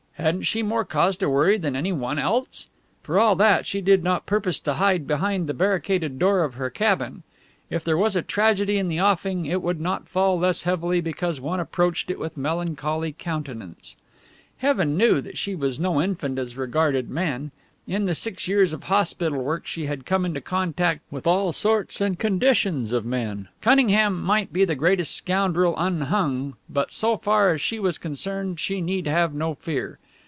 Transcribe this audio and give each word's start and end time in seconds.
Hadn't 0.15 0.43
she 0.43 0.61
more 0.61 0.85
cause 0.85 1.17
to 1.17 1.27
worry 1.31 1.57
than 1.57 1.75
any 1.75 1.91
one 1.91 2.19
else? 2.19 2.67
For 3.01 3.17
all 3.19 3.35
that, 3.37 3.65
she 3.65 3.81
did 3.81 4.03
not 4.03 4.27
purpose 4.27 4.59
to 4.59 4.75
hide 4.75 5.07
behind 5.07 5.47
the 5.47 5.53
barricaded 5.55 6.19
door 6.19 6.43
of 6.43 6.53
her 6.53 6.69
cabin. 6.69 7.23
If 7.71 7.83
there 7.83 7.97
was 7.97 8.15
a 8.15 8.21
tragedy 8.21 8.77
in 8.77 8.87
the 8.87 9.01
offing 9.01 9.47
it 9.47 9.63
would 9.63 9.81
not 9.81 10.07
fall 10.07 10.37
less 10.37 10.61
heavily 10.61 11.01
because 11.01 11.41
one 11.41 11.59
approached 11.59 12.11
it 12.11 12.19
with 12.19 12.37
melancholy 12.37 13.13
countenance. 13.17 13.95
Heaven 14.57 14.95
knew 14.95 15.21
that 15.21 15.39
she 15.39 15.55
was 15.55 15.79
no 15.79 15.99
infant 15.99 16.37
as 16.37 16.55
regarded 16.55 17.09
men! 17.09 17.49
In 17.87 18.05
the 18.05 18.13
six 18.13 18.47
years 18.47 18.73
of 18.73 18.83
hospital 18.83 19.41
work 19.43 19.65
she 19.65 19.87
had 19.87 20.05
come 20.05 20.23
into 20.23 20.39
contact 20.39 21.01
with 21.09 21.25
all 21.25 21.51
sorts 21.51 21.99
and 21.99 22.19
conditions 22.19 22.91
of 22.91 23.05
men. 23.05 23.47
Cunningham 23.59 24.21
might 24.21 24.53
be 24.53 24.65
the 24.65 24.75
greatest 24.75 25.15
scoundrel 25.15 25.73
unhung, 25.79 26.57
but 26.69 26.91
so 26.91 27.17
far 27.17 27.49
as 27.49 27.59
she 27.59 27.79
was 27.79 27.97
concerned 27.97 28.59
she 28.59 28.81
need 28.81 29.07
have 29.07 29.33
no 29.33 29.55
fear. 29.55 29.97